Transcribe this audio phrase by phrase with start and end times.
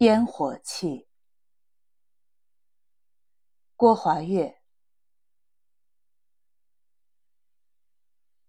[0.00, 1.08] 烟火气，
[3.76, 4.60] 郭华月。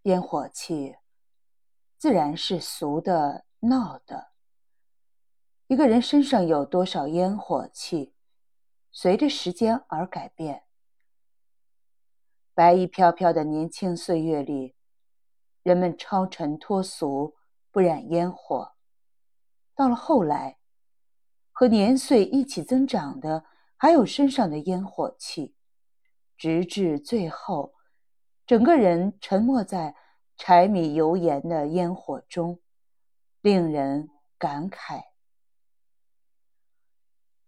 [0.01, 0.97] 烟火气，
[1.97, 4.33] 自然是俗的、闹的。
[5.67, 8.13] 一个人身上有多少烟火气，
[8.91, 10.65] 随着时间而改变。
[12.53, 14.75] 白衣飘飘的年轻岁月里，
[15.63, 17.37] 人们超尘脱俗，
[17.71, 18.75] 不染烟火。
[19.73, 20.56] 到了后来，
[21.59, 23.43] 和年岁一起增长的，
[23.77, 25.55] 还有身上的烟火气，
[26.37, 27.73] 直至最后，
[28.45, 29.95] 整个人沉没在
[30.37, 32.59] 柴米油盐的烟火中，
[33.41, 35.05] 令人感慨。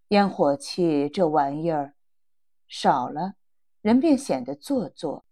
[0.07, 1.93] 烟火气这玩意儿
[2.67, 3.35] 少了，
[3.83, 5.23] 人便显得做作，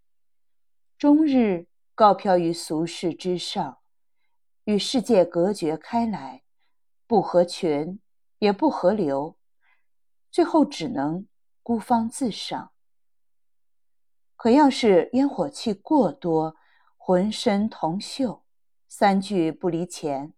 [0.99, 3.79] 终日高飘于俗世之上，
[4.65, 6.43] 与世界隔绝开来，
[7.07, 7.99] 不合群。
[8.39, 9.37] 也不合流，
[10.31, 11.27] 最后只能
[11.63, 12.71] 孤芳自赏。
[14.35, 16.55] 可要是烟火气过多，
[16.95, 18.41] 浑身铜锈，
[18.87, 20.33] 三句不离钱，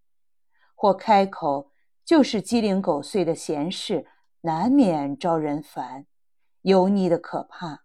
[0.73, 1.73] 或开口
[2.05, 4.07] 就是鸡零狗碎的闲事，
[4.41, 6.07] 难免招人烦，
[6.61, 7.83] 油腻的可怕。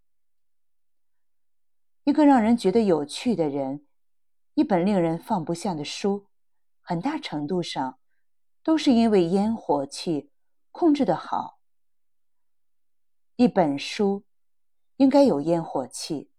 [2.05, 3.87] 一个让人觉得有趣的人，
[4.55, 6.29] 一本令人放不下的书，
[6.81, 7.99] 很大程度上。
[8.65, 10.31] 都是因为烟火气
[10.73, 11.61] 控制的好。
[13.37, 14.25] 一本书
[14.97, 16.31] 应该有烟火气，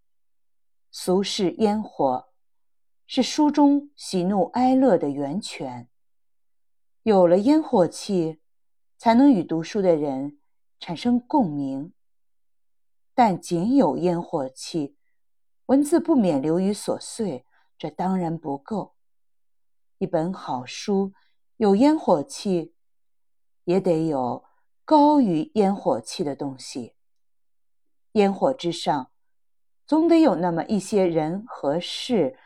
[0.90, 2.30] 俗世烟火
[3.06, 5.88] 是书中喜怒哀乐的源泉。
[7.04, 8.42] 有了烟火气，
[8.98, 10.40] 才能与读书的人
[10.80, 11.94] 产生共鸣。
[13.14, 14.98] 但仅有烟火气，
[15.68, 17.46] 文字不免流于琐碎，
[17.78, 18.96] 这当然不够。
[20.00, 21.14] 一本好书。
[21.58, 22.76] 有烟火气，
[23.64, 24.44] 也得有
[24.84, 26.98] 高于烟火气的东西。
[28.12, 29.12] 烟火之上，
[29.88, 32.38] 总得有那么一些人和事，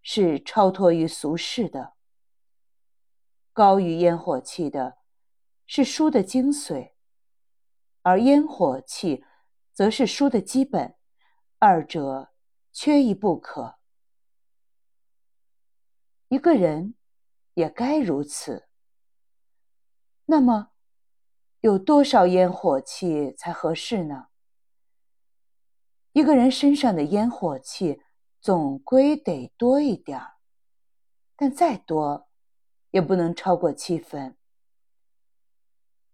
[0.00, 1.92] 是超脱于俗世的。
[3.52, 4.96] 高于烟火气的，
[5.66, 6.92] 是书的精髓，
[8.00, 9.22] 而烟火气，
[9.74, 10.96] 则是书的基本，
[11.58, 12.32] 二者
[12.72, 13.78] 缺一不可。
[16.28, 16.94] 一个人。
[17.60, 18.68] 也该如此。
[20.24, 20.70] 那么，
[21.60, 24.28] 有多少烟火气才合适呢？
[26.12, 28.00] 一个人身上的烟火气
[28.40, 30.38] 总归得多一点儿，
[31.36, 32.30] 但再多，
[32.92, 34.38] 也不能超过七分。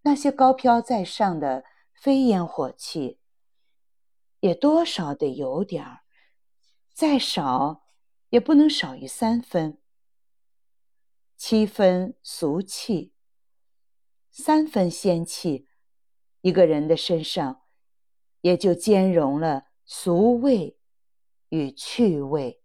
[0.03, 1.65] 那些高飘在上的
[1.95, 3.21] 非烟火气，
[4.41, 6.01] 也多少得有点儿，
[6.93, 7.85] 再少，
[8.31, 9.79] 也不能少于三分。
[11.37, 13.13] 七分俗气，
[14.31, 15.69] 三分仙气，
[16.41, 17.63] 一个人的身上
[18.41, 20.79] 也就兼容了俗味
[21.51, 22.63] 与趣味。